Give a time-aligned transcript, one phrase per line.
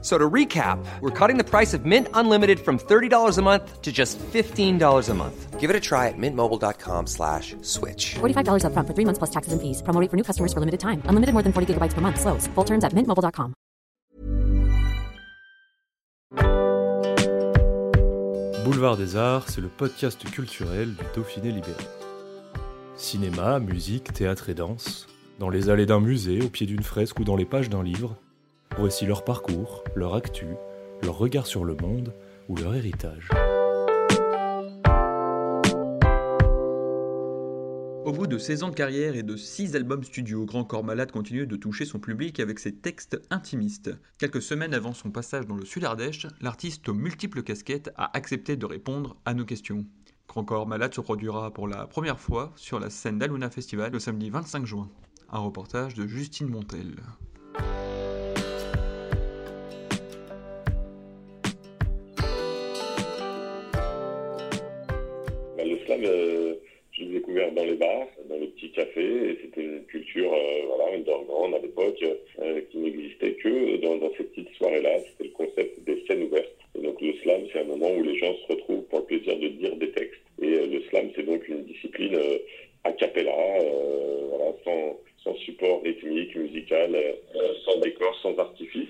[0.00, 3.90] So to recap, we're cutting the price of Mint Unlimited from $30 a month to
[3.90, 5.58] just $15 a month.
[5.58, 8.14] Give it a try at mintmobile.com slash switch.
[8.20, 9.82] $45 upfront for three months plus taxes and fees.
[9.82, 11.02] Promo rate for new customers for limited time.
[11.06, 12.20] Unlimited more than 40 gigabytes per month.
[12.20, 12.46] Slows.
[12.54, 13.54] Full terms at mintmobile.com.
[18.64, 21.82] Boulevard des Arts, c'est le podcast culturel du Dauphiné libéré.
[22.96, 25.06] Cinéma, musique, théâtre et danse,
[25.38, 28.16] dans les allées d'un musée, au pied d'une fresque ou dans les pages d'un livre,
[28.78, 30.46] voici leur parcours, leur actu,
[31.02, 32.14] leur regard sur le monde
[32.48, 33.28] ou leur héritage.
[38.04, 41.10] Au bout de 16 ans de carrière et de 6 albums studio, Grand Corps Malade
[41.10, 43.90] continue de toucher son public avec ses textes intimistes.
[44.16, 48.64] Quelques semaines avant son passage dans le Sud-Ardèche, l'artiste aux multiples casquettes a accepté de
[48.64, 49.86] répondre à nos questions.
[50.28, 53.98] Grand Corps Malade se produira pour la première fois sur la scène d'Aluna Festival le
[53.98, 54.88] samedi 25 juin.
[55.30, 56.94] Un reportage de Justine Montel.
[65.88, 66.60] Bah, le
[66.98, 70.66] je l'ai découvert dans les bars, dans les petits cafés, et c'était une culture, euh,
[70.66, 72.02] voilà, underground à l'époque,
[72.40, 74.98] euh, qui n'existait que dans, ces petites soirées-là.
[74.98, 76.50] C'était le concept des scènes ouvertes.
[76.76, 79.36] Et donc le slam, c'est un moment où les gens se retrouvent pour le plaisir
[79.38, 80.20] de dire des textes.
[80.42, 82.38] Et euh, le slam, c'est donc une discipline euh,
[82.84, 83.32] a cappella,
[84.30, 86.96] voilà, sans, support rythmique, musical,
[87.64, 88.88] sans décor, sans artifice.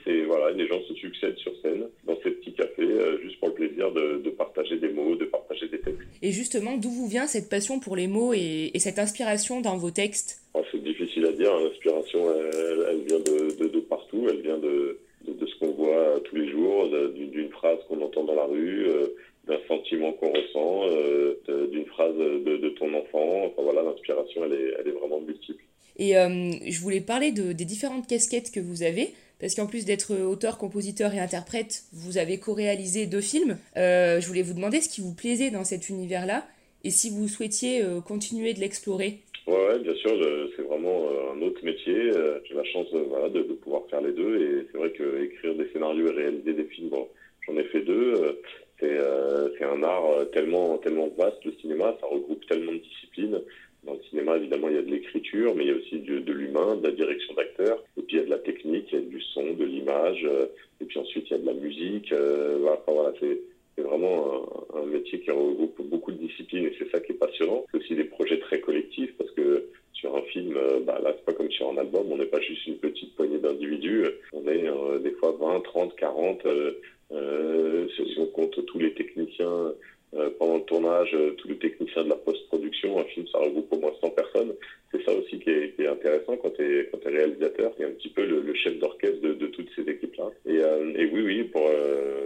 [0.59, 3.93] Les gens se succèdent sur scène dans ces petits cafés, euh, juste pour le plaisir
[3.93, 5.99] de, de partager des mots, de partager des textes.
[6.23, 9.77] Et justement, d'où vous vient cette passion pour les mots et, et cette inspiration dans
[9.77, 10.43] vos textes?
[10.55, 14.59] Ah, C'est difficile à dire, l'inspiration, elle, elle vient de, de, de partout, elle vient
[14.59, 19.07] de, ce qu'on voit tous les jours, d'une phrase qu'on entend dans la rue, euh,
[19.47, 21.35] d'un sentiment qu'on ressent, euh,
[21.73, 23.47] d'une phrase de, de ton enfant.
[23.47, 25.63] Enfin voilà, l'inspiration, elle est, elle est vraiment multiple.
[25.97, 29.09] Et euh, je voulais parler de, des différentes casquettes que vous avez,
[29.41, 33.59] parce qu'en plus d'être auteur, compositeur et interprète, vous avez co-réalisé deux films.
[33.77, 36.47] Euh, je voulais vous demander ce qui vous plaisait dans cet univers-là,
[36.85, 39.19] et si vous souhaitiez euh, continuer de l'explorer.
[39.47, 40.11] Ouais, ouais, bien sûr,
[40.57, 42.11] c'est vraiment euh, un autre métier.
[42.45, 44.37] J'ai la chance voilà, de, pouvoir faire les deux.
[44.37, 47.09] Et c'est vrai que écrire des scénarios et réaliser des films, bon,
[47.47, 48.41] j'en ai fait deux.
[48.81, 53.41] C'est un art tellement, tellement vaste, le cinéma, ça regroupe tellement de disciplines.
[53.85, 56.33] Dans le cinéma, évidemment, il y a de l'écriture, mais il y a aussi de
[56.33, 57.83] l'humain, de la direction d'acteur.
[58.09, 60.25] Puis il y a de la technique, il y a du son, de l'image.
[60.25, 60.47] euh,
[60.81, 62.11] et puis ensuite, il y a de la musique.
[62.13, 63.39] euh, voilà, c'est
[63.83, 67.65] vraiment un, métier qui regroupe beaucoup de disciplines et c'est ça qui est passionnant.
[67.71, 71.25] C'est aussi des projets très collectifs parce que sur un film, euh, bah, là, c'est
[71.25, 74.07] pas comme sur un album, on n'est pas juste une petite poignée d'individus.
[74.33, 74.65] On est
[75.01, 76.47] des fois 20, 30, 40.
[76.47, 76.73] Euh,
[77.13, 79.73] euh, si on compte tous les techniciens
[80.15, 83.73] euh, pendant le tournage, euh, tous les techniciens de la post-production, un film, ça regroupe
[83.73, 84.55] au moins 100 personnes.
[84.91, 87.75] C'est ça aussi qui est, qui est intéressant quand tu es, es réalisateur.
[87.77, 90.31] Tu un petit peu le, le chef d'orchestre de, de toutes ces équipes-là.
[90.47, 92.18] Et, euh, et oui, oui, pour, euh,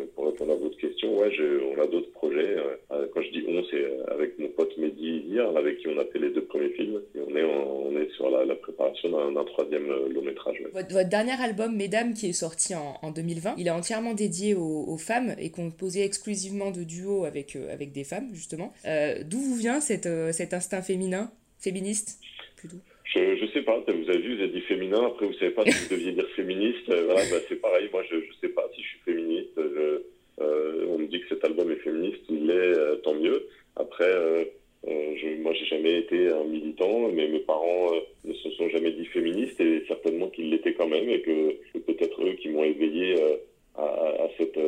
[0.43, 2.57] répondre à votre question, ouais, je, on a d'autres projets.
[2.91, 6.05] Euh, quand je dis on, c'est avec mon pote Mehdi Izir, avec qui on a
[6.07, 7.01] fait les deux premiers films.
[7.15, 10.59] Et on est, en- on est sur la, la préparation d'un troisième euh, long métrage.
[10.61, 10.71] ouais.
[10.73, 14.55] Votre, votre dernier album, Mesdames, qui est sorti en, en 2020, il est entièrement dédié
[14.55, 18.73] aux, aux femmes et composé exclusivement de duos avec, euh, avec des femmes, justement.
[18.87, 22.19] Euh, D'où vous vient cette, euh, cet instinct féminin, féministe,
[22.57, 22.77] plutôt?
[23.15, 25.65] Je, je sais pas, vous avez vu, vous avez dit féminin, après vous savez pas
[25.67, 28.67] si vous deviez dire féministe, Euh, voilà, bah, c'est pareil, moi je, je sais pas
[28.75, 30.03] si je suis féministe, Je-
[30.41, 33.49] euh, on me dit que cet album est féministe, il l'est, euh, tant mieux.
[33.77, 34.45] Après, euh,
[34.89, 37.91] euh, je, moi j'ai jamais été un militant, mais mes parents
[38.25, 41.85] ne se sont jamais dit féministes et certainement qu'ils l'étaient quand même et que c'est
[41.85, 43.17] peut-être eux qui m'ont éveillé
[43.77, 44.59] à cette...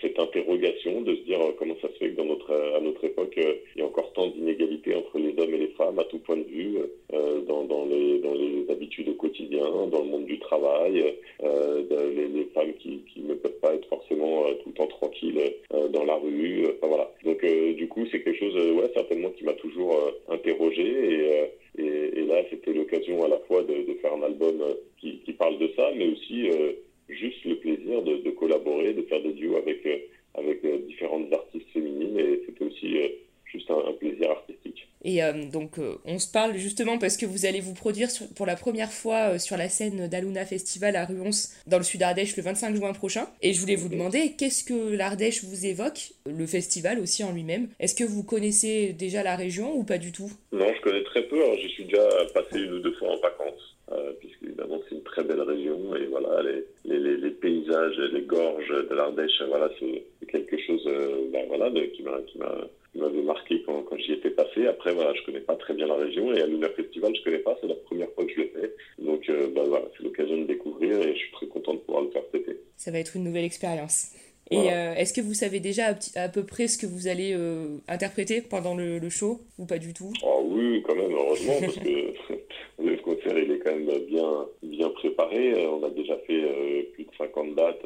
[0.00, 3.04] cette interrogation de se dire euh, comment ça se fait que dans notre, à notre
[3.04, 6.04] époque, euh, il y a encore tant d'inégalités entre les hommes et les femmes à
[6.04, 6.78] tout point de vue,
[7.12, 12.44] euh, dans, dans, les, dans les habitudes au quotidien, dans le monde du travail, les,
[12.54, 15.54] femmes qui, ne peuvent pas être forcément tout le temps tranquilles
[15.90, 16.66] dans la rue.
[16.66, 17.12] Enfin, voilà.
[17.24, 19.96] Donc du coup, c'est quelque chose, ouais, certainement qui m'a toujours
[20.28, 24.62] interrogé et, et, là, c'était l'occasion à la fois de, faire un album
[24.98, 26.48] qui, parle de ça, mais aussi
[27.08, 29.96] juste le plaisir de, de collaborer, de faire des duos avec, euh,
[30.34, 33.08] avec euh, différentes artistes féminines et c'était aussi euh,
[33.44, 34.88] juste un, un plaisir artistique.
[35.04, 38.26] Et euh, donc, euh, on se parle justement parce que vous allez vous produire sur-
[38.34, 41.30] pour la première fois euh, sur la scène d'Aluna Festival à Ruons,
[41.68, 43.28] dans le Sud-Ardèche, le 25 juin prochain.
[43.40, 47.68] Et je voulais vous demander, qu'est-ce que l'Ardèche vous évoque Le festival aussi en lui-même?
[47.78, 50.30] Est-ce que vous connaissez déjà la région ou pas du tout?
[50.50, 51.40] Non, je connais très peu.
[51.40, 53.55] Alors, j'y suis déjà passé une ou deux fois en vacances,
[53.92, 56.42] euh, puisque évidemment c'est une très belle région et voilà,
[56.84, 60.84] les, paysages, les gorges de l'Ardèche, voilà, c'est quelque chose
[61.32, 62.18] ben, voilà, de, qui m'a
[62.94, 64.66] m'avait marqué quand, quand j'y étais passé.
[64.66, 67.38] Après, voilà, je connais pas très bien la région et à Luna Festival, je connais
[67.40, 67.54] pas.
[67.60, 68.74] C'est la première fois que je le fais.
[68.98, 72.10] Donc, ben, voilà, c'est l'occasion de découvrir et je suis très content de pouvoir le
[72.10, 72.58] faire cet été.
[72.78, 74.12] Ça va être une nouvelle expérience.
[74.50, 77.78] Et euh, est-ce que vous savez déjà à, peu près ce que vous allez euh,
[77.88, 80.12] interpréter pendant le, show ou pas du tout?
[80.22, 82.14] Ah oui, quand même, heureusement, parce que
[82.84, 85.54] le concert il est quand même bien bien préparé.
[85.54, 87.82] Euh, on a déjà fait plus de 50 dates.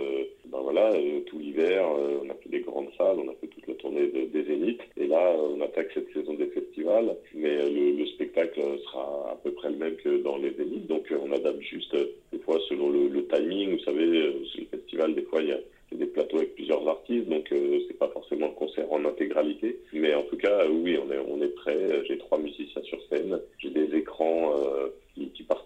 [0.47, 0.93] ben voilà,
[1.27, 1.85] tout l'hiver,
[2.23, 4.83] on a fait des grandes salles, on a fait toute la tournée des Zéniths.
[4.97, 9.71] Et là, on attaque cette saison des festivals, mais le, spectacle sera à peu près
[9.71, 10.87] le même que dans les Zéniths.
[10.87, 11.97] Donc on adapte juste
[12.33, 13.73] des fois selon le, le timing.
[13.73, 15.61] Vous savez, sur le festival, des fois il y a
[15.97, 19.79] des plateaux avec plusieurs artistes, donc euh, c'est pas forcément un concert en intégralité.
[19.93, 22.03] Mais en tout cas, oui, on est, on est prêt.
[22.07, 25.60] J'ai trois musiciens sur scène, j'ai des écrans euh, qui, participent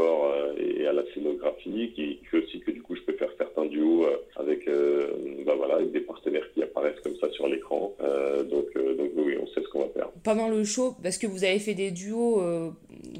[0.00, 3.66] euh, et à la scénographie, qui, fait aussi que du coup je peux faire certains
[3.66, 4.06] duos
[4.36, 4.68] avec,
[5.46, 7.94] bah voilà, avec des partenaires qui apparaissent comme ça sur l'écran.
[8.50, 10.08] donc, donc oui, on sait ce qu'on va faire.
[10.22, 12.40] Pendant le show, parce que vous avez fait des duos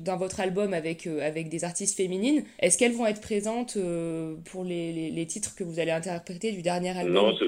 [0.05, 2.45] dans votre album avec, euh, avec des artistes féminines.
[2.61, 6.63] Est-ce qu'elles vont être présentes euh, pour les, les, titres que vous allez interpréter du
[6.63, 7.15] dernier album?
[7.15, 7.47] Non, c'est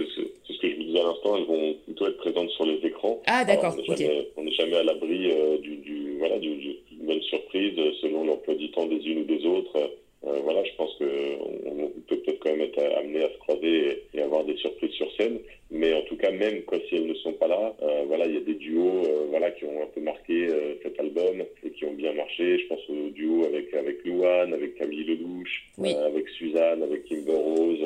[0.52, 3.20] ce que je vous disais à l'instant, elles vont plutôt être présentes sur les écrans.
[3.26, 6.58] Ah d'accord, On n'est jamais, à l'abri euh, du, du, voilà, d'une
[7.06, 9.92] bonne surprise selon l'emploi du temps des unes ou des autres.
[10.22, 14.20] voilà, je pense qu'on on peut peut-être quand même être amené à se croiser et,
[14.20, 15.38] avoir des surprises sur scène.
[15.70, 17.74] Mais en tout cas, même quoi, si elles ne sont pas là,
[18.06, 20.48] voilà, il y a des duos voilà, qui ont un peu marqué
[20.82, 21.44] cet album
[21.76, 22.58] qui ont bien marché.
[22.58, 27.34] Je pense au duo avec, avec Louane, avec Camille Ledouche, euh, avec Suzanne, avec Kimber
[27.34, 27.78] Rose.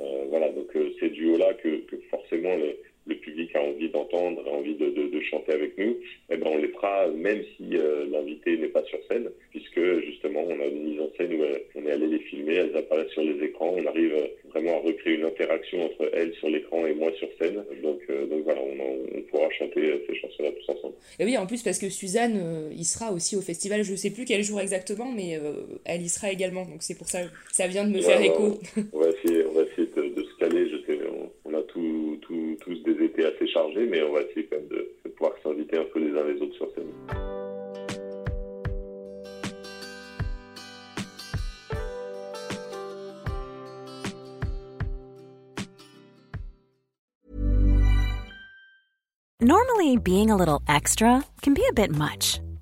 [0.00, 4.42] Euh, voilà, donc euh, ces duos-là que, que forcément le, le, public a envie d'entendre,
[4.46, 5.96] a envie de, de, de, chanter avec nous,
[6.30, 7.76] eh ben on les fera même si
[8.12, 11.44] l'invité n'est pas sur scène, puisque justement on a une mise en scène où
[11.74, 14.14] on est allé les filmer, elles apparaissent sur les écrans, on arrive
[14.50, 17.62] vraiment à recréer une interaction entre elles sur l'écran et moi sur scène.
[17.82, 20.94] Donc, donc voilà, on, on pourra chanter ces chansons-là tous ensemble.
[21.18, 24.10] Et oui, en plus parce que Suzanne, euh, il sera aussi au festival, je sais
[24.10, 25.52] plus quel jour exactement, mais euh,
[25.84, 26.64] elle y sera également.
[26.64, 28.58] Donc c'est pour ça que ça vient de me faire écho.
[28.92, 29.62] On va essayer, on va
[34.50, 36.92] quand même de, de pouvoir s'inviter un peu les uns les autres sur scène.
[49.38, 52.40] Normally, being a little extra can be a bit much,